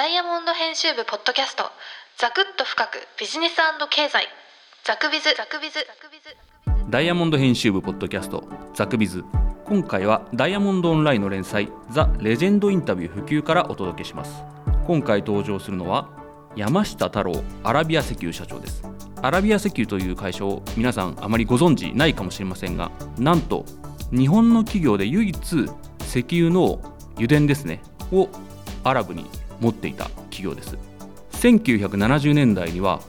[0.00, 1.64] ダイヤモンド編集部ポッドキャスト
[2.16, 3.56] ザクッと深くビジネス
[3.90, 4.28] 経済。
[4.82, 5.24] ザクビズ。
[5.36, 5.74] ザクビズ。
[5.74, 6.90] ザクビズ。
[6.90, 8.42] ダイヤモンド編集部ポッドキャスト
[8.72, 9.22] ザクビズ。
[9.66, 14.42] 今回はダイヤモンドオンラインの連載ザ・レジェンドインタビュー普及からお届けします。
[14.86, 16.08] 今回登場するのは
[16.56, 18.82] 山下太郎アラビア石油社長です。
[19.20, 23.66] アラビア石油という会社を皆さんあまりご存知ないかもしれませんがなんと
[24.12, 25.38] 日本の企業で唯一
[26.06, 26.80] 石油の
[27.16, 28.30] 油田ですねを
[28.82, 29.26] アラブに
[29.60, 30.76] 持っていた企業です。
[31.32, 33.00] 1970年代には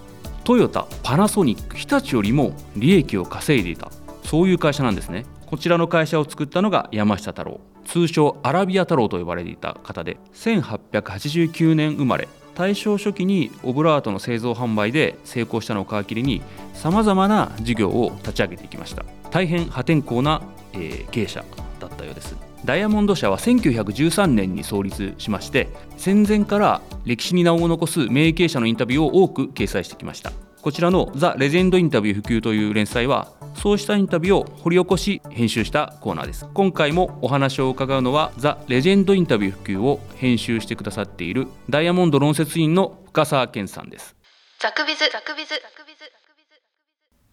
[0.44, 3.92] トヨタパナソニック日立よりも利益を稼いでいた。
[4.24, 5.26] そういう会社なんですね。
[5.46, 7.60] こちらの会社を作ったのが山下太郎。
[7.86, 12.28] 通称アラビア太郎と呼ばれていた方で1889年生まれ。
[12.56, 16.42] 大正初期にオブラートの製造販売で成功したのを皮切りに
[16.74, 19.04] さまざまな事業を立ち上げていきました。
[19.30, 20.42] 大変破天荒な、
[20.74, 21.44] えー、経営者
[21.80, 22.51] だったようです。
[22.66, 30.32] ダイヤモンド社は1913年に創立しまして戦前から歴史に名を残す名経営者のインタビューを多く掲載してきました。
[30.62, 36.48] こちらの「ザ・レジェンド・インタビュー普及」という連載はそうしたインタビューを掘り起こし編集したコーナーです。
[36.54, 44.16] 今回もお話を伺うのはザ・レジェンド・インタビュー普及を編集してくださっているダイヤモンド論説員の深澤健さんです。
[44.60, 45.00] ザクビズ。
[45.12, 45.56] ザクビズ。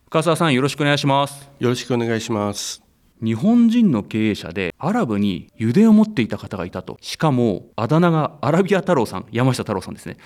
[0.06, 1.50] 深澤さんよろしくお願いします。
[1.58, 2.87] よろしくお願いします
[3.22, 6.98] 日本人の経営者でアラブに油田を持っていた方がいたと。
[7.00, 10.16] しかもあだ名がアラビア太郎さん山下太郎さんですね。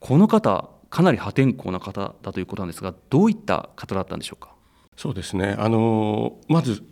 [0.00, 4.54] この方かなり破天荒な方だということなんですがどういった方だったんでしょうか？
[4.96, 5.56] そうですね。
[5.58, 6.82] あのまず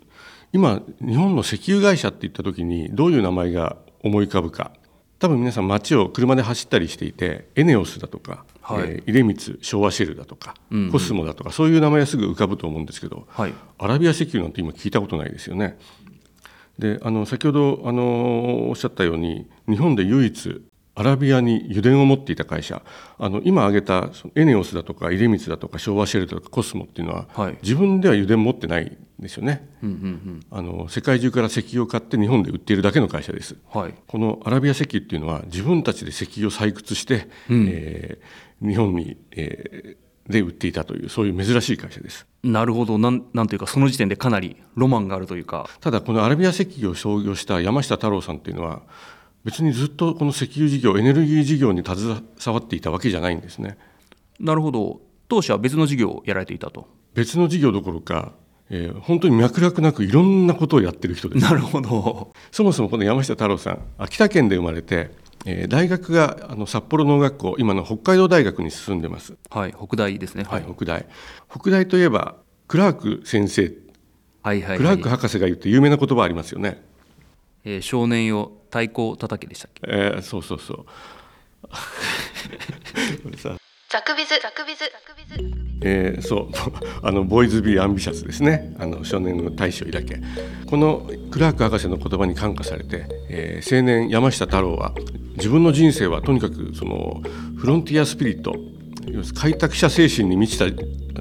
[0.52, 4.72] 今日本の石油会社って言った時にどういう名前が思い浮かぶか。
[5.18, 8.82] 多分皆さん街を車で走ったりしていてエネオスだとか、はい。
[8.84, 15.78] えー、出光昭和シェルだとか、うんうん、コスモだとかそういう名前がすぐ浮かぶと思うんですけど、はい、アラビア石油なんて今聞いたことないですよね。
[16.78, 20.62] であの先ほどあのおっしゃったように日本で唯一
[20.96, 22.82] アラビアに油田を持っていた会社
[23.18, 42.26] あの今挙げたエネオスだとか出光だとか昭和シェルだとかコスモっていうのは、はい、自分では油田持ってないんですよね、うんうんうん、あの世界中から石油を買って日本で売っているだけの会社です、はい、このアラビア石油っていうのは自分たちで石油を採掘して、うん、えー、日本に、えー、で売っていたというそういう珍しい会社です。
[42.42, 42.98] なるほど。
[42.98, 45.68] なんなんというかその時点でかなりロマンがあるというか。
[45.80, 48.82] ただこのアラビア石油を創業した山下太郎さんっていうのは
[49.44, 52.10] 別にずっとこの石油事業エネルギー事業に携
[52.46, 53.76] わっていたわけじゃないんですね。
[54.40, 55.00] なるほど。
[55.28, 56.88] 当初は別の事業をやられていたと。
[57.14, 58.32] 別の事業どころか、
[58.70, 61.44] えー、本当に脈絡なくいろんなことをやってる人です。
[61.44, 62.32] なるほど。
[62.50, 65.10] そもそもこの山下太郎さん秋田県で生まれて、
[65.44, 69.34] えー、大学があの札幌農学校今の北海道大学に進んでます。
[69.50, 70.44] はい北大ですね。
[70.44, 71.06] はい、はい、北大。
[71.50, 72.36] 北大といえば
[72.66, 73.72] クラーク先生、
[74.42, 76.82] はいはい、はい、クラーク博士が言って有名な言葉ありますよね。
[77.64, 79.82] えー、少年よ太鼓叩けでしたっけ？
[79.86, 80.86] えー、そうそうそう。
[83.24, 83.56] これさ
[83.94, 84.30] ザクビズ。
[84.42, 84.80] ザクビズ。
[84.90, 86.48] ザクビズえー、そう。
[87.06, 88.74] あのボーイズ・ビー・アンビシャスですね。
[88.80, 90.20] あの少年の大将だけ
[90.66, 94.94] このクラーク博士の言葉に感化されて、えー、青年山下太郎は
[95.36, 97.22] 自分の人生はとにかくその
[97.56, 98.56] フロンティアスピリット。
[99.34, 100.66] 開拓者精神に満ちた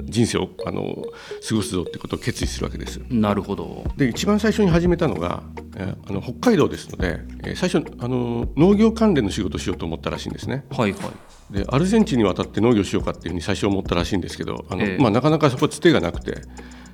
[0.03, 1.03] 人生をあの
[1.47, 2.99] 過ごすぞってことを決意するわけです。
[3.09, 3.83] なるほど。
[3.97, 5.43] で一番最初に始めたのが
[5.75, 10.65] えあの北海道ですので、え最初あの農業関連の仕事をしようと思ったらしいんですね。
[10.71, 11.11] はいは
[11.51, 16.41] い、でアルゼンチンに渡って農業しようかっていうふうに最初思ったらしいんですけどあの、えー、まあ、なかなかそこつてがなくて。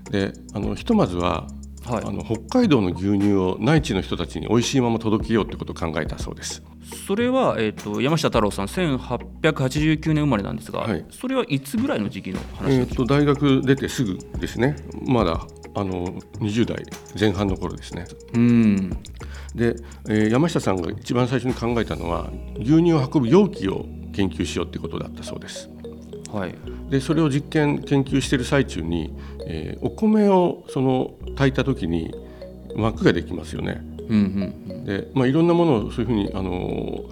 [0.09, 1.47] であのひとまずは
[1.89, 6.61] はい、あの北海道の牛乳を内地の人たちに美味しいまま届けようってことを考えたそうです。
[7.07, 14.75] それは、えーと、山下太郎さん1889年生まれなんですが、はい、それはいつぐらいの時期の話えーと、大学出てすぐですね。
[15.05, 15.45] まだ
[15.75, 16.07] あの
[16.39, 16.83] 20代
[17.19, 18.05] 前半の頃ですね。
[18.33, 18.89] うん。
[19.55, 19.75] で、
[20.07, 22.29] えー、山下さんが一番最初に考えたのは
[22.59, 25.69] 牛乳を運ぶ容器を研究しようってことだったそうです。
[26.31, 26.55] はい、
[26.89, 29.13] でそれを実験研究している最中に、
[29.51, 32.13] えー、お米をその炊いた時に
[32.75, 33.81] 膜ができますよね。
[34.07, 37.03] うんうん、で、まあ、いろんなものをそういうふうにあの、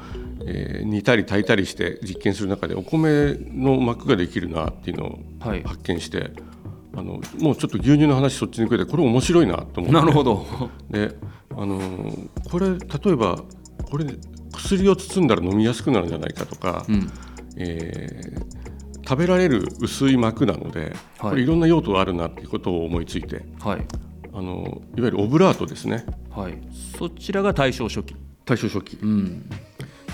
[0.45, 6.31] えー、煮たり炊いたりして実験する中でお米の膜ができるなっていうのを発見して、はい、
[6.97, 9.91] あのもうちょっと牛乳の話そっちにくれてこれ面白いなと思って。
[9.91, 10.45] なるほど。
[10.91, 11.15] で
[11.55, 11.79] あの
[12.51, 12.75] これ例
[13.11, 13.43] えば
[13.89, 14.05] これ
[14.53, 17.11] 薬を包んだら飲みやすくなるんじゃないかとか、うん、
[17.57, 18.76] えー
[19.07, 23.85] 食べられる薄い膜なので、はい、これいろんな用途があるなっていうことを思いついて、はい、
[24.33, 26.57] あのいわゆるオブラートですね、はい、
[26.97, 28.15] そちらが大正初期。
[28.45, 29.49] 大正初期、うん、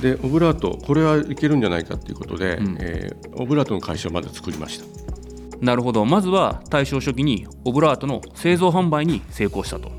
[0.01, 4.85] でオブラートこれはいけるんじゃないかということで、うん、えー、オブラートの会社をまず作りました。
[5.59, 6.03] なるほど。
[6.05, 9.91] まずは大正初期にオブラートの製造販売に成功したと。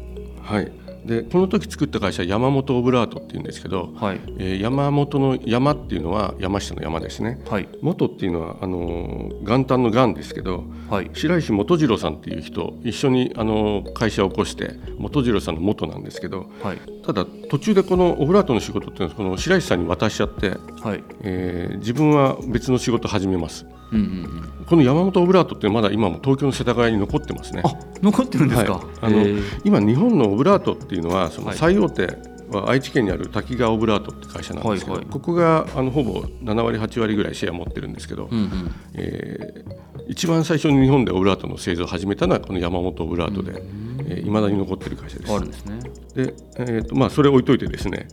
[0.43, 4.21] はいでこの時作った会社山本オブラートっていうんですけど、はい。
[4.39, 7.41] えー山本の山っていうのは山下の山ですね。
[7.51, 7.69] はい。
[7.83, 11.11] 元っていうのはあのー元旦の元ですけどはい。
[11.13, 16.79] 白石元次郎さんっていう人一緒にあのー会社を起こして元次郎さんの元なんですけどはい。
[17.05, 21.05] ただ途中でこのオブラートの仕事っていうのはこの白石さんに渡しちゃって、はい。
[21.21, 23.65] えー自分は別の仕事を始めます。
[23.93, 24.05] うんうん
[24.59, 24.65] うん。
[24.67, 27.63] この山本オブラートってまだ今も東京の世田谷に残ってますね。
[27.65, 27.73] あ
[28.03, 28.83] 残ってるんですか、はい。
[29.03, 29.23] あの
[29.63, 32.07] 今日本のオブラートっていうのはそのはい最大手
[32.51, 35.13] は愛知県にある滝川オブラートって会社なんですけど、はいはい。
[35.13, 45.33] ここがあのほぼ7割8割ぐらいシェア持ってるんですけど、うんうんえー一番最初に日本でオブラートの製造を始めたのはこの山本オブラートでいま、えー未だに残ってる会社です。
[45.33, 45.79] あるんですね
[46.15, 48.09] で、えーとまあ、それ置いといてですね、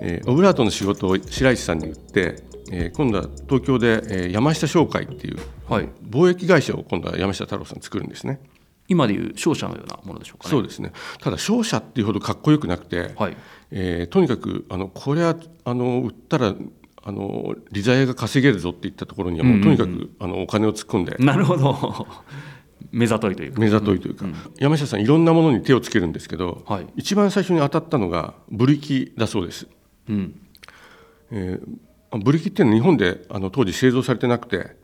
[0.00, 5.38] えーオブラートの仕事を白石さんに言って、えー今度は東京で、えー山下商会っていう
[5.68, 5.88] はい。
[6.08, 8.40] 貿易会社を今度は山下太郎さん作るんですね。
[8.88, 10.50] 今でいう商社のようなものでしょうかね。
[10.50, 10.92] そうですね。
[11.20, 13.36] ただ商社っていうほどかっこよくなくて、はい。
[13.72, 16.54] えーとにかくあのこれはあの売ったら
[17.02, 21.16] あの利ザヤが稼げるぞっていったところにはもうとにかく、あのお金を突っ込んで。
[21.18, 22.06] なるほど
[22.90, 23.60] 目ざといというか。
[23.60, 24.26] 目ざといというか、
[24.58, 26.86] 山下さんいろんなものに手をつけるんですけど、はい。
[26.96, 29.66] 一番最初に当たったのがブリキだそうです。
[30.08, 30.40] うん。
[31.30, 31.78] えー
[32.18, 34.76] ブリキっていうのは日本であの当時製造されてなくて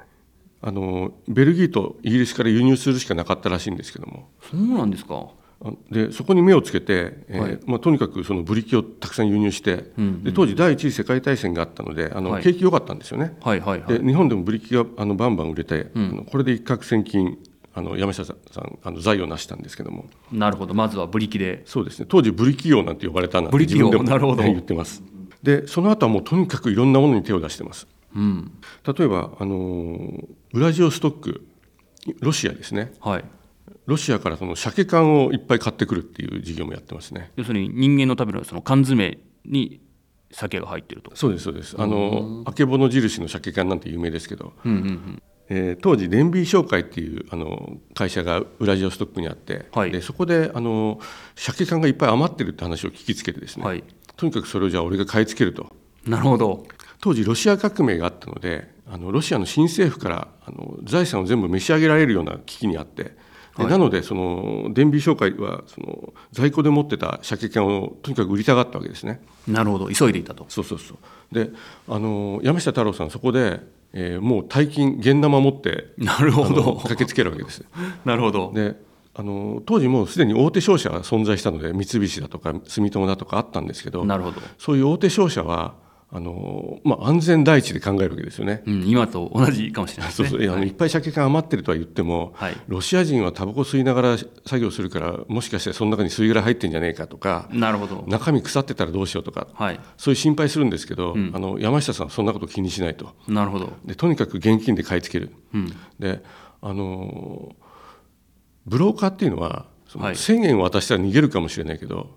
[0.60, 4.28] あのベルギーとイギリスから輸入するしかなかったらしいんですけども。
[4.50, 5.28] そうなんですか。
[5.64, 7.58] あでそこに目をつけて、えーはい。
[7.64, 10.24] まあ、とにかくそのブリキをたくさん輸入して、うんうん。
[10.24, 12.42] で当時第一次世界大戦があったのであの、はい。
[12.42, 13.36] 景気良かったんですよね。
[13.40, 13.98] はいはいはい。
[13.98, 16.04] で日本でもブリキがあのバンバン売れて、うん。
[16.10, 17.38] あのこれで一攫千金
[17.74, 18.36] あの山下さん
[18.82, 20.06] あの財を成したんですけども。
[20.30, 20.74] なるほど。
[20.74, 21.62] まずはブリキで。
[21.64, 22.06] そうですね。
[22.08, 23.86] 当時ブリキ王なんて呼ばれたなんてブリキ王。
[23.86, 24.42] 自分でもなるほど。
[24.42, 25.02] 言ってます。
[25.42, 27.86] でその後はもうとにかくいろんなものに手を出してます。
[28.14, 28.52] うん。
[28.86, 31.46] 例えばあのーウラジオストック
[32.20, 32.92] ロシアですね。
[33.00, 33.24] はい。
[33.86, 37.32] ロシアからその鮭缶をいっぱい買ってくるっていう事業もやってますね。
[37.36, 39.80] 要するに人間の食べるその缶詰に
[40.30, 41.14] 酒が入ってると。
[41.16, 41.74] そうですそうです。
[41.78, 45.22] あのあけぼの印の鮭缶なんて有名ですけど、うんうんうん
[45.54, 49.90] えー当時レンビー商会っていうあの会社がウラジオストックにあって、はい。
[49.90, 50.98] でそこであの
[51.36, 53.84] 鮭缶がいっぱい余ってるって話を聞きつけてですね、はい。
[54.16, 55.70] とにかくそれをじゃあ俺が買い付けると。
[56.06, 56.66] なるほど。
[57.00, 63.14] 当時ロシア革命があったのであのロシアの新政府からあの財産を全部召し上げられるような危機にあってで
[63.56, 63.66] はい。
[63.66, 69.20] なのでその電美商会はその在庫で持ってた鮭缶をとにかく売りたがったわけですね。
[69.46, 69.90] なるほど。
[69.90, 70.46] 急いでいたと。
[70.48, 71.34] そうそうそう。
[71.34, 71.50] で
[71.88, 73.60] あの山下太郎さんそこで、
[73.92, 76.76] えーもう大金現玉持ってなるほど。
[76.76, 77.64] 駆けつけるわけです。
[78.04, 78.52] なるほど。
[78.54, 78.74] で
[79.14, 85.74] あの当時もうすでに大手商社が存在したので三菱だとか住友だとかあったんですけどなるほど、そういう大手商社は
[86.14, 88.62] あの、まあ、安全第一で考えるわけですよね。
[88.66, 90.28] うん、今と同じかもしれないですね。
[90.28, 90.44] そうそう。
[90.44, 90.68] いやはい。
[90.68, 92.56] いっぱい鮭缶余ってるとは言っても、はい。
[92.68, 98.04] ロシア人はタバコ吸いながら作業するからもしかしてその中に吸い殻入ってんじゃねえかとかなるほど。
[98.06, 99.80] 中身腐ってたらどうしようとかはい。
[99.96, 101.32] そういう心配するんですけど、うん。
[101.34, 103.14] あの山下さんはそんなこと気にしないと。
[103.26, 103.72] なるほど。
[103.86, 105.32] でとにかく現金で買い付ける。
[105.54, 105.72] うん。
[105.98, 106.22] で
[106.60, 107.56] あの
[108.66, 110.14] ブローカーっていうのはそのはい。
[110.14, 112.10] 1,000円渡したら逃げるかもしれないけど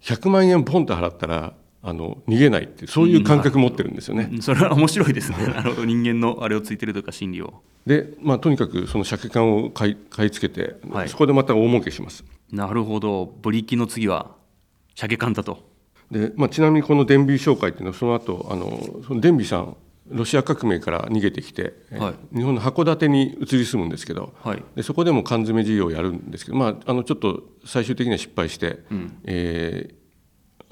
[0.00, 1.52] 100万円ポンと払ったら
[1.84, 4.30] あの逃げないってそういう感覚持ってるんですよね。
[4.40, 5.46] それは面白いですね。
[5.48, 7.62] なるほど人間のあれをついてるとか心理を。
[7.86, 11.08] で、まあ、とにかくその鮭缶を買い買い付けて、はい。
[11.08, 12.24] そこでまた大儲けします。
[12.52, 13.26] なるほど。
[13.42, 14.36] ブリキの次は
[14.94, 15.58] 鮭缶だと。
[16.12, 19.76] で、まあ、ちなみにこの電美商会っていうのはその後あのその電美さん
[20.08, 22.36] ロシア革命から逃げてきて、えはい。
[22.36, 24.62] 日本の函館に移り住むんですけどはい。
[24.76, 29.18] でそこでも缶詰事業をやるんですけど、まあ、あのちょっと最終的には失敗して、うん。
[29.24, 30.01] えー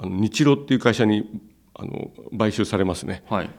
[0.01, 1.29] あの日露っていう会社に
[1.75, 3.23] あの買収されますね。
[3.29, 3.49] はい。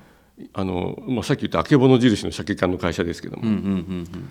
[0.52, 4.30] あの、まあ、さっき言ったあけぼの印の鮭缶の会社ですけども、うんうんうん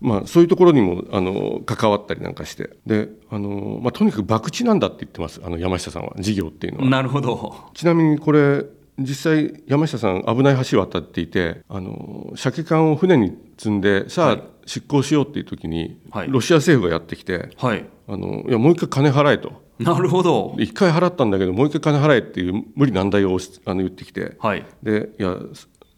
[0.00, 2.70] まあ、そういうところにもあの関わったりなんかして。
[2.86, 5.40] であの、まあ、とにかく博打なんだって言ってます。
[5.44, 6.14] あの山下さんは。
[6.18, 6.84] 事業っていうのは。
[6.84, 6.90] うん。
[6.90, 7.70] なるほど。
[7.74, 8.64] ちなみにこれ
[8.98, 14.42] 実際山下さん危ない橋を渡っていてあの鮭缶を船に積んでさあ、はい。
[14.66, 16.30] 出港しようっていう時に、はい。
[16.30, 17.84] ロシア政府がやってきてはい。
[18.06, 20.54] あのいやもう一回金払えとなるほど。
[20.56, 24.36] で一回払ったんだけどもう一回金払えっていう無理難題をあの言ってきて。
[24.38, 24.64] はい。
[24.82, 25.36] でいや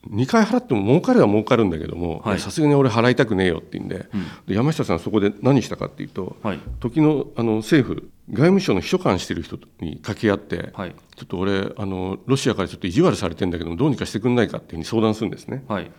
[0.08, 4.06] 2回払っても儲かるは儲かるんだけどもさすがに俺払いたくねえよって言うんで,、
[4.46, 6.60] で山下さんそこで何したかっていうと、はい。
[6.80, 10.94] 時のあの政府外務省の秘書官してる人に掛け合って、はい。
[11.16, 15.64] ちょっと俺あのロシアからちょっと意地悪されてんだけどどうにかしてくんないかっていうふうに相談するんですね。
[15.68, 15.90] はい。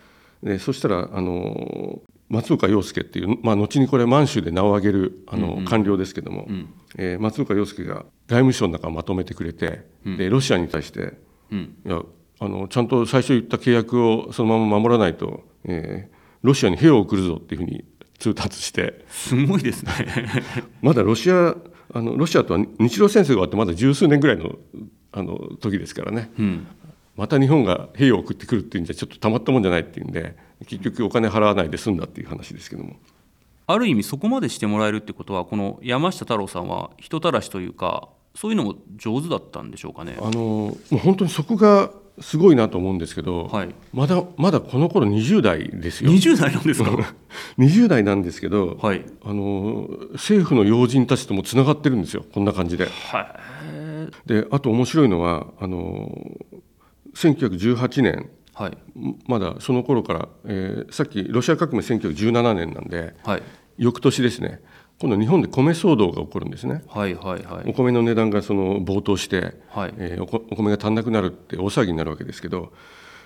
[0.43, 6.73] でそしたらあの松岡洋介っていう、まあ、後にこれ満州で名を挙げるあの、官僚ですけども、ん。
[6.97, 11.13] えー松岡洋介が外務省の中をまとめてくれて、でロシアに対して
[11.51, 11.75] うん。
[11.85, 12.01] いや
[12.39, 17.85] あのちゃんと最初言った契約をそのまま守らないと、えーロシアに兵を送るぞっていうふうに
[18.17, 19.05] 通達して。
[19.09, 19.91] すごいですね。
[20.81, 21.55] まだロシア
[21.93, 24.57] あのロシアとは日露戦争が終わってまだ十数年ぐらいの
[25.11, 26.67] あの時ですからね、うん。
[27.15, 32.95] また日本が兵を送ってくるっていうんじゃちょっとたまったもんじゃないっていうんで結局お金払わないで済んだっていう話ですけども。
[33.67, 40.17] ある意味そこまでしてもらえるってことはこの山下太郎さんは人たらしというかそういうのも上手だったんでしょうかね。
[40.19, 46.11] あのもう本当にそこがすごいなと思うんですけど、はい、まだまだこの頃20代ですよ。
[46.11, 46.91] 20代なんですか？
[47.57, 49.05] 20代なんですけど、はい。
[49.23, 52.87] あの政府の要人たちともつながってるんですよこんな感じで。
[53.11, 53.39] は
[54.25, 56.11] であと面白いのはあの
[57.15, 58.77] 1918年いはい。
[59.27, 63.43] まだその頃から、えーさっきロシア革命1917年なんではい。
[63.77, 64.61] 翌年ですね
[64.99, 66.83] 今度日本で米騒動が起こるんですね。
[66.87, 67.69] はいはいはい。
[67.69, 69.93] お米の値段がその暴騰して、はい。
[69.97, 72.71] えーお米が足んなくなるって大騒ぎになるわけですけど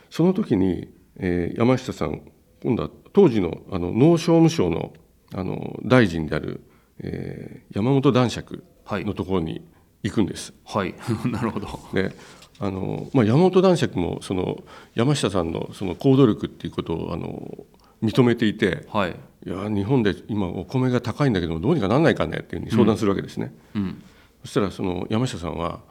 [0.10, 2.22] その時に、えー山下さん
[2.64, 4.94] 今度は当時のあの農商務省の
[5.34, 6.62] あの大臣である、
[7.00, 9.06] えー山本男爵はい。
[9.06, 9.68] のところに
[10.04, 10.54] 行くんです。
[10.66, 10.94] はい。
[11.26, 11.68] なるほど。
[11.94, 12.12] で
[12.60, 17.66] あのまあ、山本男爵もその山下さんのその行動力っていうことをあの
[18.02, 23.54] 認めていてはいいや日本で今お米が高いんだけどどうにかなんないかねっていうふうに相談するわけですね。
[23.76, 24.04] うん
[24.44, 25.82] そしたらその山下さんは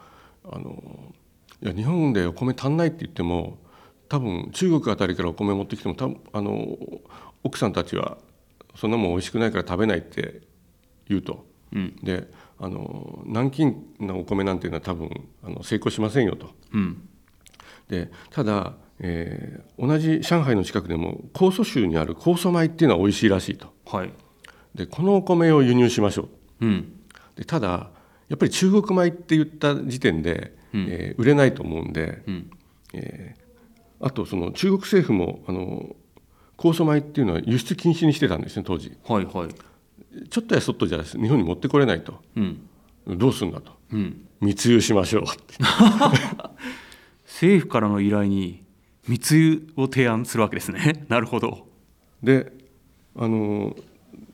[0.45, 1.13] あの
[1.61, 3.59] いや日本でお米足んないって言っても
[4.09, 6.79] 多分中国あたりからお米持ってきても多分あの
[7.43, 8.17] 奥さんたちは
[8.77, 10.43] そんなもん美味しくないから食べないって
[11.09, 11.45] 言うと。
[11.73, 12.29] うんで
[12.65, 15.11] あの南京のお米なんていうのは多分
[15.43, 16.51] あの成功しませんよと。
[16.73, 17.09] うん。
[17.89, 23.67] でただ、えー同じ上海の近くでも江蘇州にある江蘇米っていうのは美味しいらしいと。
[23.87, 24.13] はい。
[24.75, 26.29] でこのお米を輸入しましょ
[26.61, 26.67] う。
[26.67, 26.93] うん。
[27.37, 27.91] でただ
[28.29, 30.87] やっぱり中国米って言った時点で、うん。
[30.89, 32.51] えー売れないと思うんで、うん。
[32.95, 33.45] えー
[34.01, 35.95] あとその中国政府もあの
[36.59, 38.97] 酵素米っていうのは輸出禁止にしてたんですね当時。
[39.07, 39.49] はいはい
[40.31, 42.21] ちょっとやそっとじゃ日本に持ってこれないと。
[42.37, 42.69] うん。
[43.07, 43.73] どうするんだと。
[43.93, 44.27] うん。
[44.41, 45.55] 密輸しましょうって。
[47.27, 48.63] 政府からの依頼に
[49.09, 51.05] 密輸を提案するわけですね。
[51.09, 51.67] なるほど。
[52.23, 52.53] で
[53.17, 53.77] あの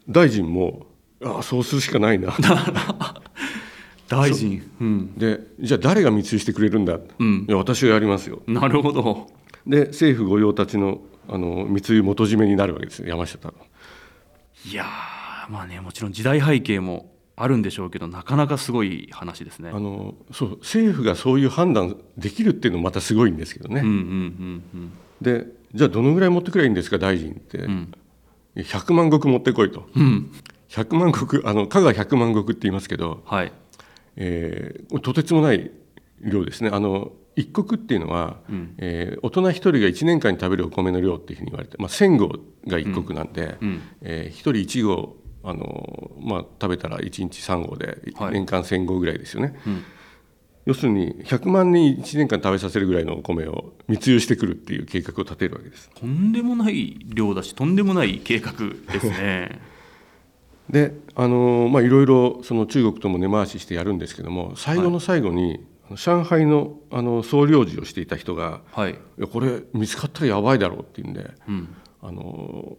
[0.08, 0.86] 大臣も
[1.22, 2.34] ああそうするしかないな。
[4.08, 4.62] 大臣。
[4.80, 5.14] うん。
[5.16, 7.46] でじゃあ誰が密輸してくれるんだ、うん。
[7.48, 8.42] いや私がやりますよ。
[8.46, 9.28] なるほど。
[9.66, 13.08] で政府御用達のあの密輸元締めになるわけですよ。
[13.08, 13.54] 山下太郎。
[14.70, 15.19] いやー
[15.50, 19.70] まあねもちろん時代背景もあるんでしょうけどなかなかすごい話ですね。
[19.72, 24.92] あのそう政府がそういう判断できるっていうのもまたすごいんですけどね、うんうんうんうん。
[25.20, 27.92] でじゃあどのぐらい持ってくればいいんですか大臣って、ん。
[28.56, 29.88] 100万石持ってこいと。
[29.96, 30.30] うん。
[30.68, 33.52] 100万石あの加賀100万石って言いますけど、はい。
[34.16, 35.70] えーとてつもない
[36.20, 36.70] 量ですね。
[36.72, 38.74] あの一石っていうのは、うん。
[38.78, 43.80] えー大人一人が1年間に食べるお米の量っていうふうに言われて、まあ、1,000合が一石なんで、うん。
[44.02, 44.52] えー、1人
[44.82, 48.32] 1合あの、まあ、食べたら1日3合ではい。
[48.32, 49.58] 年間1,000合ぐらいですよね。
[49.66, 49.84] うん。
[50.66, 55.90] 要するに100万人1年間食べさせるぐらいのお米を密輸してくるっていう計画を立てるわけです。
[55.94, 58.52] とんでもない量だしとんでもない計画
[58.92, 59.60] ですね。
[60.68, 71.68] であのまあいろいろその中国とも根回ししてやるんですけども最後の最後に、あの上海のあの総領事をしていた人がはい「いやこれ見つかったらやばいだろう」って言うんでうん。
[72.02, 72.78] あの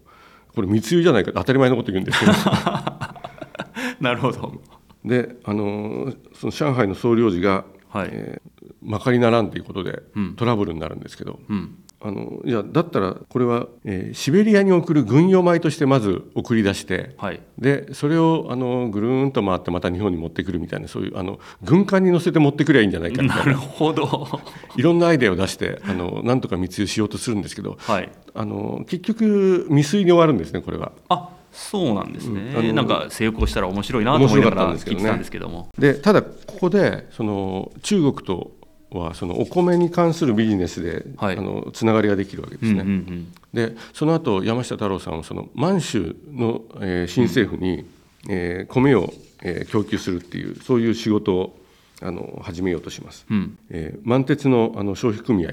[0.55, 2.31] これ密輸じゃないか当たり前のこと言うんですけど。
[4.01, 4.62] なるほど。
[5.05, 8.10] であのその上海の総領事が、はい。
[8.12, 8.51] えー
[8.84, 10.36] まかりならんということでうん。
[10.36, 17.41] トラブルになるんですけど、うんあのいやだったらこれは、えーシベリアに送る軍用米としてまず送り出してはい。
[17.58, 23.43] でそれをあのぐるーんと回ってまた日本に持ってくるみたいなそういうあの軍艦に乗せて持ってくりゃいいんじゃないかみたな。
[23.43, 24.41] いるほど。
[24.75, 28.10] いろんなアイデアを出してあのなんとか密輸しようとするんですけどはい。
[28.34, 30.91] あの結局未遂に終わるんですねこれは。
[31.10, 32.75] あそうなんですね、うん。
[32.75, 35.70] なんか成功したら面白いなと思いながら聞いてたんですけども。
[35.77, 36.29] でただこ
[36.62, 38.51] こでその中国と
[38.91, 42.81] はそのお米に関するビジネスで、はいあのつながりができるわけですうんね。
[42.81, 47.86] うんうんでその後山下太郎さんはその満州の、えー新政府に、
[48.29, 49.12] えー米を、
[49.43, 51.57] えー供給するっていうそういう仕事を
[52.01, 53.25] あの始めようとします。
[53.29, 55.51] うんえー満鉄のあの消費組合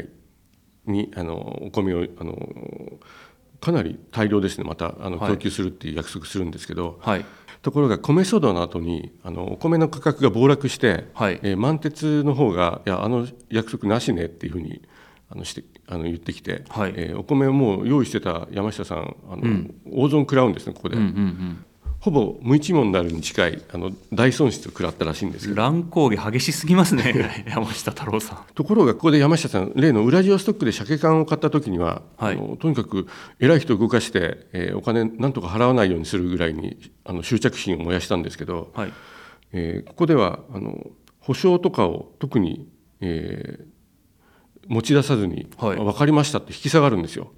[0.87, 2.37] にあのお米をあの
[3.61, 4.65] かなり大量ですね。
[4.65, 7.25] またあのはい供給するっていう約束するんですけど、はい。
[7.61, 11.41] ところが米騒動の後にあのお米の価格が暴落して、はい。
[11.43, 14.81] えー満鉄の方がいやあの約束なしねっていうふうに
[15.31, 16.93] あのしてあの言ってきて、はい。
[16.97, 19.75] えーお米をもう用意してた山下さんあの、うん。
[19.91, 21.65] 大損食らうんですねここで、うんうん
[22.01, 27.45] ほぼ無一文になるに近いあの大損失を食らったらしいんです乱高下激しすぎますね。
[27.51, 28.39] 山下太郎さん。
[28.55, 32.37] ところがここで山下さん例のウラジオストックで鮭缶を買った時には、はい。
[32.37, 33.09] あのとにかく
[33.41, 38.93] 偉い人を動かして、えーお金なんとか払わないようにするぐらいにあの執着心を燃やしたんですけどはい。
[39.53, 42.69] えーここではあの保証とかを特に、
[43.01, 43.79] えー
[44.69, 45.77] 持ち出さずに、はい。
[45.77, 47.33] 分かりましたって引き下がるんですよ。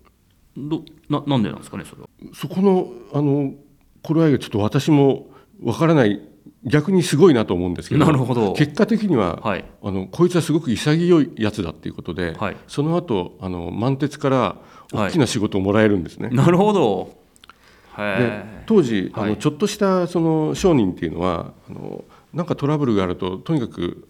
[0.57, 2.09] どななんでなんですかねそれは。
[2.35, 3.55] そこのあの
[4.03, 5.29] 頃合いがちょっと私も
[5.61, 6.21] 分からない
[6.65, 8.53] 逆にすごいなと思うんですけどなるほど。
[8.53, 9.65] 結果的には、はい。
[9.83, 12.57] あのこいつはすごく潔いやつだっていうことで、はい。
[12.67, 14.57] その後あの満鉄からは
[14.93, 14.97] い。
[15.09, 16.29] 大きな仕事をもらえるんですね。
[16.31, 17.17] なるほど。
[17.97, 19.31] でへ当時、あはい。
[19.31, 24.09] のちょっとしたその商人っていうのはあのなんかトラブルがあるととにかく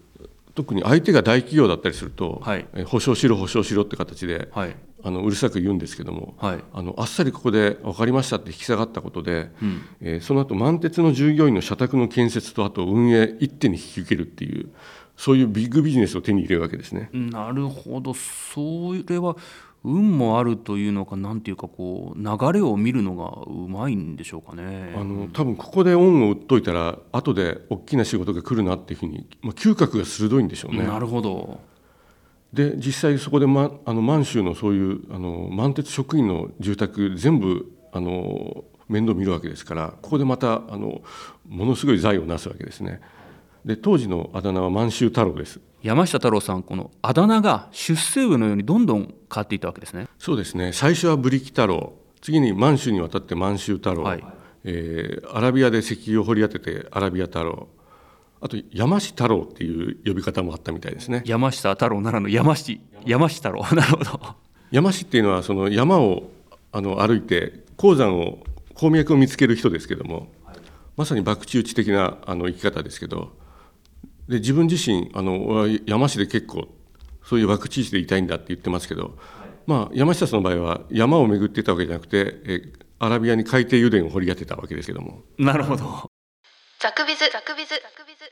[0.53, 2.65] 特に相手が大企業だったりすると、はい。
[2.73, 4.75] え保証しろ保証しろって形で、えはい。
[5.03, 6.63] あのうるさく言うんですけども、はい。
[6.73, 9.81] あのあっさりここで分かりましたって引き下がったことで、うん。
[10.01, 14.69] えーその後満鉄の従業員の社宅の建設とあと運営一手に引き受けるっていう
[15.17, 17.09] そういうビッグビジネスを手に入れるわけですね。
[17.13, 18.13] なるほど。
[18.13, 19.35] それは
[19.83, 30.83] 運もあるというのかなんていうかこう流れを見るのがうまいんでしょうかねあの多分ここで恩を売っといたら後で大きな仕事が来るなっていうふうに、まあ、嗅覚が鋭いんでしょうね。
[30.83, 31.59] なるほど
[32.53, 41.01] で実際そこで、ま、あの満州のそういうあの満鉄職員の住宅全部あの面倒見るわけですからここでまたあの
[41.47, 42.99] ものすごい財をなすわけですね。
[43.65, 45.59] で当時のあだ名は満州太郎です。
[45.83, 50.07] 山下太郎さんこのあだ名が出世魚のようにどんどん変わっていったわけですね。
[50.19, 50.73] そうですね。
[50.73, 51.93] 最初はブリキ太郎。
[52.21, 54.23] 次に満州に渡って満州太郎、はい。
[54.63, 57.67] えーアラビアで石油を掘り当ててアラビア太郎。
[58.41, 61.23] あと山師太郎っていう呼び方もあったみたいですね。
[61.25, 63.63] 山下太郎ならぬ山下山下太郎。
[63.75, 64.19] なるほど。
[64.71, 66.29] 山師っていうのはその山を
[66.71, 68.39] あの歩いて鉱山を
[68.73, 70.27] 鉱脈を見つける人ですけども
[70.95, 73.31] まさに博打打ち的なあの生き方ですけど
[74.31, 76.69] で自分自身あの山師で結構
[77.21, 79.17] そういう博打打ちでいたいんだって言ってますけど、
[79.67, 82.61] まあ、山下さんの場合は山を巡ってたわけじゃなくてえ
[82.99, 86.11] アラビアに海底油田を掘り当てたわけですけども、なるほど。
[86.79, 88.25] ザクビズザクビズザクビズ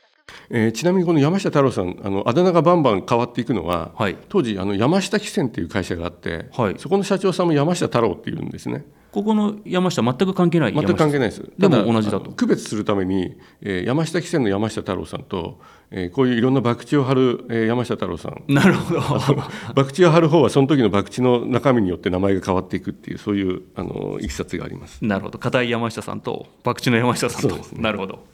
[0.48, 4.16] えーちなみにこの山下太郎さんあのあだ名がバンバン変わっていくのは、はい。
[4.28, 6.76] 当時あの山下汽船っていう会社があって、はい。
[6.78, 8.86] そこの社長さんも山下太郎っていうんですね。
[9.12, 11.42] ここの山下全く関係ない全く関係ないです。
[11.58, 12.30] でも同じだと。
[12.30, 18.44] 区別するために、えー山下汽船の山下太郎さんと、えーこういういろんな博打を張る、えー山下太郎さん。
[18.46, 19.00] なるほど。
[19.00, 25.04] 博打を張る方はその時の博打の中身によって名前が変わっていくっていうそういうあのいきさつがあります。
[25.04, 25.38] なるほど。
[25.38, 27.62] 片井山下さんと博打の山下さんと、ね。
[27.78, 28.24] なるほど。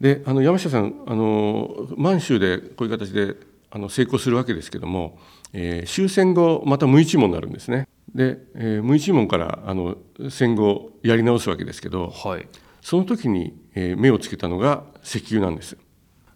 [0.00, 3.36] であの山下さんあの満州でこういう形で
[3.70, 5.18] あの成功するわけですけども、
[5.52, 7.88] えー終戦後また無一文になるんですね。
[8.14, 9.96] で、えー無一文からあの
[10.30, 12.48] 戦後やり直すわけですけどはい。
[12.80, 15.76] その時に、えー目をつけたのが石油なんです。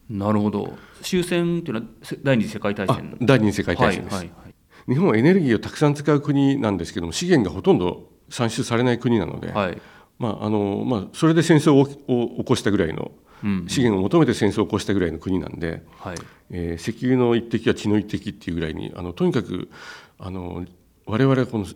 [0.09, 0.77] なるほど。
[1.03, 4.55] 終戦というのはせ第二次世界大あ戦第二次世界大戦です、はいはいはい。
[4.89, 9.81] 日本はエネルギーをたくさん使う国なんですけども資源がほとんど産出されない国なので、はい。
[10.19, 13.67] まああのまあ、それで戦争を起こしたぐらいのうん。
[13.69, 16.17] 資源を求めて戦争を起こしたぐらいの国なんで、はい。
[16.51, 19.71] えー石油の一滴は血の一滴っていうぐらいにあのとにかく
[20.19, 20.67] あの
[21.11, 21.67] 我々はこの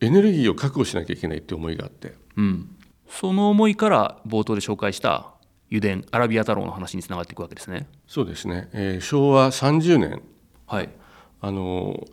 [0.00, 2.14] エネルギーを確保しなきゃいけないって思いがあって。
[2.36, 2.76] うん、
[3.08, 5.34] その思いから冒頭で紹介した
[5.70, 7.86] 油田アラビア太郎の話につながっていくわけですね。
[8.08, 10.22] そうですね、えー昭和30年。
[10.66, 10.88] はい。
[11.40, 12.04] あの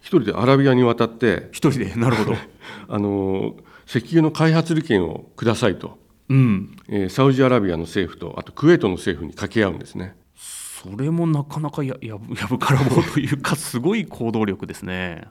[0.00, 1.48] 一人でアラビアに渡って。
[1.52, 1.94] 一人で？
[1.94, 2.36] なるほど。
[2.88, 5.98] あの石油の開発利権をくださいと、
[6.30, 6.76] うん。
[6.88, 10.16] えーサウジアラビアの政府とあとクウェートの政府に掛け合うんですね。
[10.34, 15.24] それもなかなかややぶやぶからぼうというかすごい行動力ですね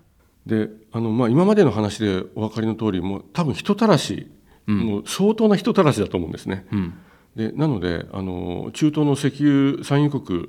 [0.45, 4.31] であの、まあ、今までの話でお分かりの通りもう多分人たらし、
[4.67, 6.65] もう相当な人たらしだと思うんですね。
[6.71, 6.93] うん。
[7.36, 10.47] でなのであの中東の石油産油国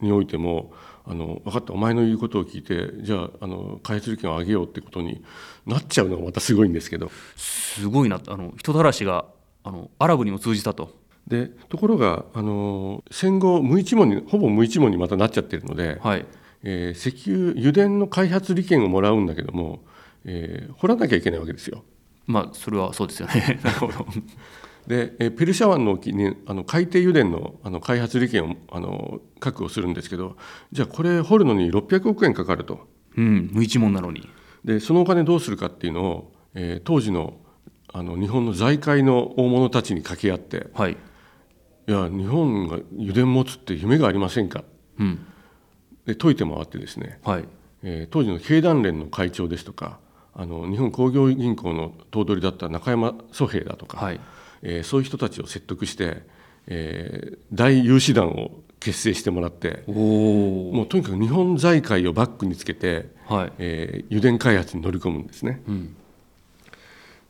[0.00, 0.72] においても
[1.06, 5.24] あの分かったお前の言うことを聞いてじゃああの開発利権を上げようってことに
[5.66, 7.10] なっちゃうのがまたすごいんですけど。
[7.36, 9.24] すごいなあの人たらしが
[9.64, 10.94] あのアラブにも通じたと。
[11.26, 16.26] でところがあの戦後無一文にほぼ無一文にまたなっちゃってるので、はい
[16.62, 19.84] えー石油油田の開発利権をもらうんだけども、
[20.24, 21.84] えー掘らなきゃいけないわけですよ。
[22.26, 23.60] まあそれはそうですよね。
[23.64, 24.06] なるほど。
[24.86, 30.36] で、えーペルシャ湾の沖にあの海底油田のあの開発利権をあの確保するんですけど
[30.72, 32.86] じゃあこれ掘るのに600億円かかると。
[33.16, 34.28] うん無一文なのに。
[34.64, 37.38] でそのお金どうするかっていうのを、えー当時の
[37.92, 40.96] あの日本の財界の大物たちに掛け合ってはい。
[41.88, 44.64] いや日本が油田持つって夢がありませんか？
[44.98, 45.18] うん
[46.06, 47.44] で解いて回ってですね、はい。
[47.82, 49.98] えー当時の経団連の会長ですとか
[50.34, 54.20] あの日本工業銀行の頭取だった中山祖平だとか、はい。
[54.62, 56.22] えーそういう人たちを説得して、
[56.66, 63.52] えー大有志団を結成してもらってもうとにかく日本財界をバックにつけて、はい。
[63.58, 65.62] えー油田開発に乗り込むんですね。
[65.66, 65.96] うん。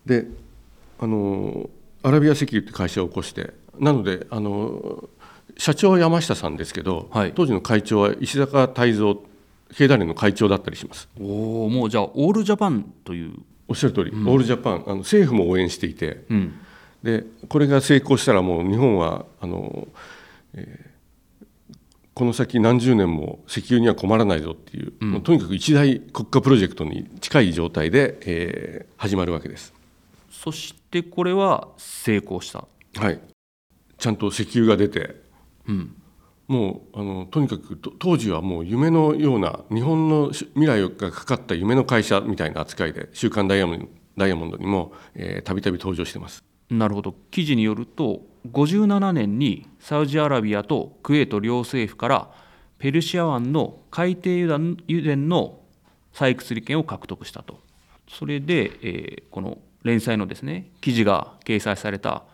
[0.05, 0.27] で
[0.99, 1.69] あの
[2.03, 5.09] アラビア石油って会社を起こしてなのであの
[5.59, 7.33] 社長は山下さんですけど、はい。
[7.35, 9.23] 当時の会長は石坂泰造
[9.75, 11.09] 経団連の会長だったりします。
[11.21, 13.35] おおもうじゃあオールジャパンという、
[13.69, 16.55] おっしゃる通り、オールジャパンあの政府も応援していてうん、
[17.03, 19.89] でこれが成功したらもう日本はあの、
[20.55, 20.97] えー
[22.15, 29.75] この先何十年も石油には困らないぞっていう、もうとにかく一大国家プロジェクトに近い状態で、えー始まるわけです。
[30.31, 32.65] そしてこれは成功した、
[32.95, 33.21] はい、
[33.99, 35.26] ちゃんと石油が出て
[35.69, 35.97] うん、
[36.49, 44.93] もうあのとにかく当時はもう夢のような日本の未来がかかった夢の会社みたいな扱いで「週刊ダイヤモンド」ダイヤモンドにも
[45.45, 46.43] たびたび登場してます。
[46.71, 47.15] なるほど。
[47.31, 52.31] 記事によると57年にサウジアラビアとクウェート両政府から
[52.79, 54.55] ペルシア湾の海底油田
[54.89, 55.61] 油田の
[56.15, 57.61] 採掘利権を獲得したと。
[58.09, 62.25] それで、えーこの連載のですね記事が掲載された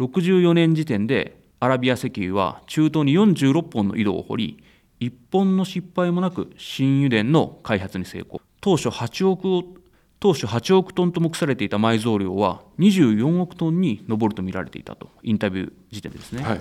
[0.00, 4.64] 64年時点でアラビア石油は中東に46本の井戸を掘り
[5.00, 8.40] 1本の失敗もなく新油田の開発に成功。
[8.60, 9.64] 当初8億を
[10.20, 16.60] 当初8億トンと目されていた埋蔵量は24億トンに上ると見られていたとインタビュー時点でですね、はい。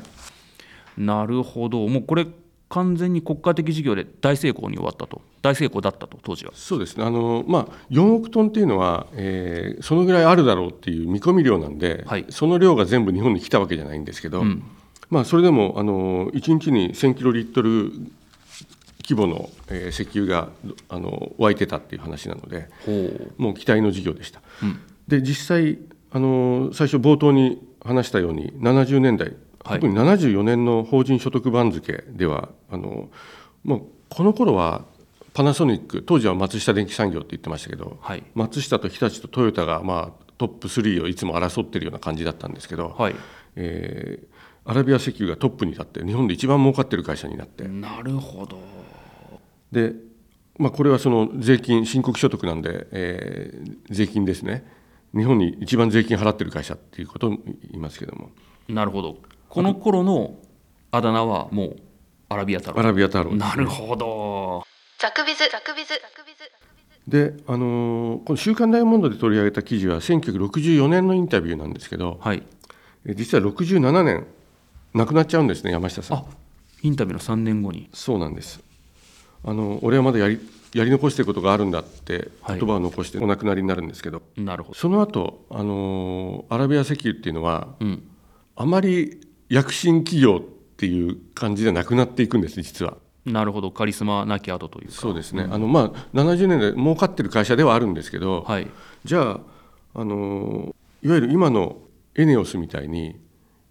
[0.97, 1.87] なるほど。
[1.87, 2.25] もうこれ
[2.69, 5.21] 完全に国家的事業で大成功に終わったと。
[5.43, 6.51] 大成功だったと当時は。
[6.55, 7.05] そうですね。
[7.05, 12.25] あの、まあ、4億トンっていうのは、えーそのぐらいあるだろうっていう見込み量なんで、はい。
[12.29, 14.63] その量が全部日本に来たわけじゃないんですけど、ん
[15.09, 17.91] まあ、それでもあの1日に1000キロリットル
[19.07, 20.49] 規模の、えー石油が
[20.89, 22.69] あの湧いてたっていう話なので
[23.37, 24.41] もう期待の事業でした。
[24.63, 24.79] うん。
[25.07, 25.77] で実際
[26.11, 29.79] あの最初冒頭に話したように70年代、はい。
[29.79, 33.09] 特に74年の法人所得番付ではあの
[33.63, 34.85] もうこの頃は
[35.33, 38.23] パナソニック当時は松下電器産業って言ってましたけど、はい。
[38.33, 43.15] 松下と日立とトヨタが、まあ、トップ3をいつも争ってるような感じだったんですけど、はい。
[43.55, 44.34] えー
[44.65, 47.67] アラビア石油がトップに立って日本で一番儲かってる会社になって。
[47.67, 48.57] なるほど。
[49.71, 49.93] で、
[50.57, 54.65] まあ、これはその税金申告所得なんで、えー税金ですね。
[55.15, 57.37] 日本に一番税金払ってる会社っていうことを言
[57.73, 58.31] いますけども。
[58.67, 59.17] なるほど。
[59.49, 60.39] この頃の
[60.91, 61.75] あだ名はもう
[62.29, 62.79] アラビア太郎。
[62.79, 63.37] アラビア太郎ね。
[63.37, 64.63] なるほど。
[64.97, 65.39] ザクビズ。
[65.51, 67.37] ザクビズザクビズ。
[67.37, 72.41] で、あのーこの「週刊ダイヤモンド」で取り上げた記事は1964年のインタビューなんですけどはい。
[73.05, 74.25] え実は67年
[74.95, 76.17] 亡くなっちゃうんですね山下さん。
[76.17, 76.25] あ
[76.81, 77.89] インタビューの3年後に。
[77.93, 78.61] そうなんです。
[79.43, 80.39] あの俺はまだやり
[80.73, 82.59] やり残してることがあるんだってはい。
[82.59, 84.75] 言葉を残してお亡くなりになるんですけど、なるほど。
[84.75, 88.07] その後、あのーアラビア石油っていうのはうん。
[88.55, 92.97] あまり躍進企業っていう感じでなくなっていくんです実は。
[93.25, 93.71] なるほど。
[93.71, 94.93] カリスマなき後というか。
[94.93, 98.67] そうですね、あのまあ、70年代儲かってる会社ではあるんですけど、はい。
[99.03, 99.39] じゃあ、
[99.95, 101.77] あのいわゆる今の
[102.15, 103.19] エネオスみたいに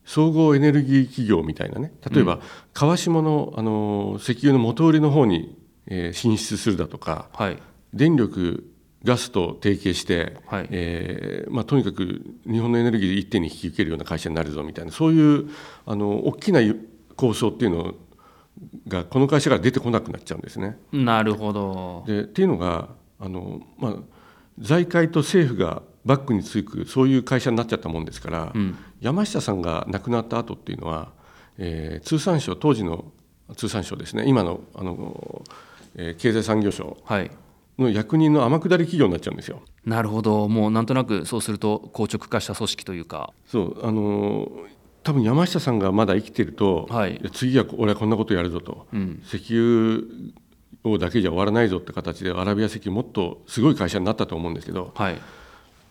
[0.05, 1.93] 総合エネルギー企業みたいなね。
[2.11, 2.41] 例えば、
[2.73, 7.59] 川下の、あの石油の元売りの方に、えー進出するだとかはい。
[7.93, 8.71] 電力
[9.05, 10.69] ガスと提携して、はい。
[10.71, 15.51] えーまあ、とにかく日本のエネルギーで一手に引き受けるような会社になるぞみたいなそういう
[15.85, 16.61] あの大きな
[17.17, 17.95] 構想っていうの
[18.89, 20.79] がこの会社から出てこなくなっちゃうんですね。
[20.93, 22.05] なるほど。
[22.07, 22.89] でっていうのが
[23.21, 23.97] あの、まあ、
[24.59, 28.77] 財界と政府がバックにつくそういう会社になっちゃったもんですから、うん。
[29.01, 31.13] 山下さんが亡くなった後っていうのは、
[31.59, 33.05] えー通産省当時の
[33.57, 35.43] 通産省ですね今のあの、
[35.97, 37.31] えー経済産業省はい。
[37.79, 39.61] の役人の天下り企業になっちゃうんですよ。
[39.85, 40.49] なるほど。
[40.49, 43.33] もうなんとなくそうすると硬直化した組織というか。
[43.47, 44.49] そうあの
[45.03, 47.21] 多分山下さんがまだ生きてると、はい。
[47.23, 49.23] や次は俺はこんなことやるぞと、うん。
[49.27, 50.03] 石油
[50.85, 55.19] をだけじゃ終わらないぞって形でアラビア石油もっとすごい会社になったと思うんですけどはい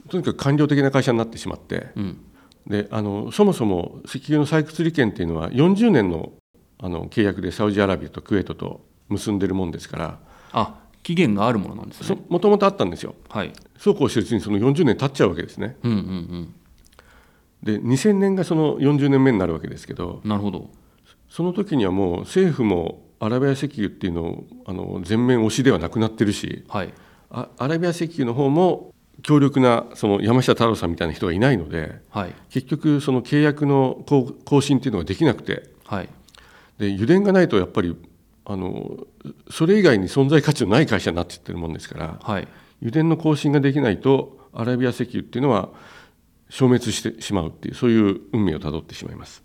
[0.09, 2.25] とにかく官僚的な会社になってしまって、うん
[2.67, 6.31] であのそもそも石油の採掘利権っていうのは40年の
[6.79, 10.19] あの契約でサウジアラビアとクウェートと結んでるもんですから
[10.53, 12.17] あ期限があるものなんですね。
[12.29, 13.15] もともとあったんですよ。
[13.29, 13.51] はい。
[13.77, 15.75] そうこうしてるうちにその40年経っちゃうわけですね。
[15.83, 16.53] うんうん
[17.61, 20.69] で2000年がその40年目になるわけですけどうんなるほど。
[21.29, 26.93] その時にはもう政府もアラビア石油っていうのをあの全面押しではなくなってるしはい。
[27.29, 32.33] あアラビア石油の方も強力なその山下太郎さんみたいな人がいないのではい。
[32.49, 35.69] 結局その契約の更更新っていうのができなくて。
[35.85, 36.09] はい。
[36.79, 37.95] で油田がないとやっぱり
[38.45, 39.05] あの
[39.49, 42.47] それ以外に存在価値のない会社になっちゃってるもんですからはい。
[42.81, 45.69] 油田の更新ができないとアラビア石油っていうのは
[46.49, 49.43] 消滅してしまうっていうそういう運命をたどってしまいます。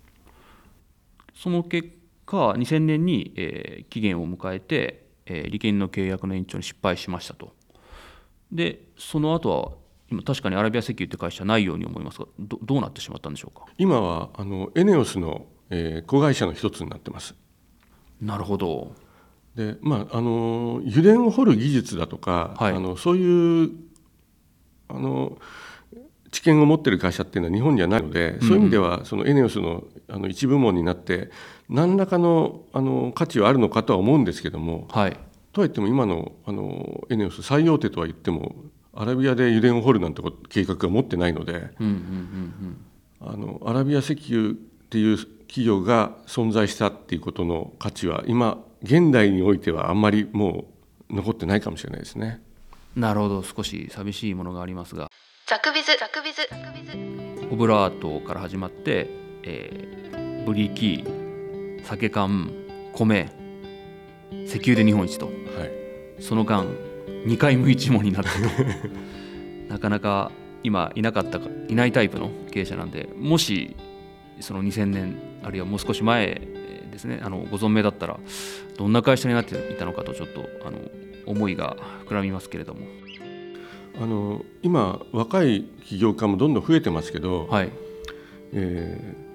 [1.35, 1.89] その結
[2.25, 7.53] 果2000年に、えー期限を迎えて、えー利権の契約の延長に失敗しましたと
[8.51, 9.71] でその後は
[10.11, 13.65] 今確かにアラビア石油って会社ないように思いますがどどうなってしまったんでしょうか？
[13.77, 17.35] 今はあのエネオスのえー子会社の一つになってます。
[18.21, 18.95] なるほど。
[19.55, 22.73] でまああの油田を掘る技術だとか、はい。
[22.73, 23.71] あのそういう
[24.87, 25.37] あの
[26.31, 31.29] 知見を持ってる会社っていうのは日本にはないので、そういう意味ではそのエネオスのあの一部門になって
[31.69, 35.17] 何らかのあの価値はあるのかとは思うんですけどもはい
[35.51, 38.55] とはいっても今のあのエネオス最大手とは言っても
[38.93, 41.69] アラビアで油田を掘るなんて計画は持ってないので
[43.21, 44.53] アラビア石油っ
[44.89, 50.65] ていう企業が存在したっていうことの価値は今現代においてはあんまりも
[51.09, 52.41] う残ってないかもしれないですね。
[52.43, 52.49] うん
[52.95, 53.43] なるほど。
[53.43, 55.09] 少し寂しいものがありますが。
[55.47, 55.87] ザクビズ。
[55.99, 56.47] ザクビズ。
[56.49, 59.07] ザクビズオブラートから始まって、
[59.43, 61.03] えーブリキ
[61.83, 62.49] 酒缶
[62.93, 63.29] 米
[64.45, 65.25] 石油で日本一と。
[65.25, 65.33] はい、
[66.21, 66.65] その間
[67.25, 68.39] 2回無一文になったと。
[69.69, 70.31] なかなか
[70.63, 73.75] 今いなかったかいないタイプの経営者なんでもし
[74.39, 76.41] その2000年あるいはもう少し前
[76.91, 78.19] ですねあのご存命だったら
[78.77, 80.79] どんな会社になっていたのかとちょっとあの
[81.25, 82.81] 思いが膨らみますけれども。
[84.01, 87.69] あの今若い起業家もどんどん増えてますけど、はい。
[88.53, 89.28] えー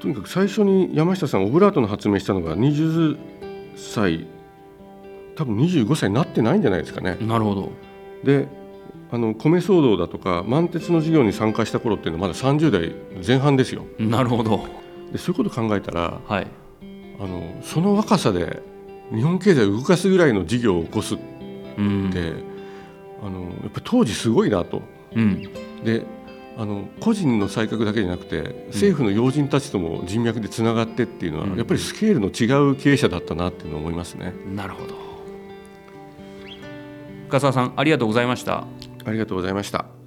[0.00, 3.18] とにかく最初に山下さんオブラートの発明したのが20
[3.76, 4.26] 歳
[5.36, 7.16] 多分25歳になってないんじゃないですかね。
[7.20, 7.72] なるほど
[8.24, 8.48] で
[9.12, 12.94] あの米騒動だとか満鉄の事業に参加した頃っていうのはまだ30代
[13.26, 13.84] 前半ですよ。
[13.98, 14.66] なるほど
[15.12, 16.46] でそういうこと考えたらはい
[17.18, 18.62] あのその若さで
[19.12, 21.24] 日本経済を動かすぐらいの事業を起こすって、
[21.76, 22.44] うん
[23.22, 24.82] あのやっぱり当時すごいなと。
[25.14, 25.42] うん
[25.84, 26.04] で
[26.60, 34.34] あの個人の才覚だけじゃなくて政府の要人たちとも人脈でつながってっていうのは、うんやっぱりスケールの違う経営者だったなっていうのを思いますね。
[34.54, 34.94] なるほど
[37.28, 38.66] 深澤さんありがとうございました
[39.06, 39.99] ありがとうございました。